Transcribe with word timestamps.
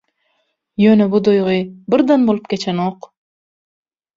Ýöne 0.85 1.07
bu 1.11 1.21
duýgy 1.27 1.59
birden 1.95 2.25
bolup 2.31 2.51
geçenok. 2.55 3.11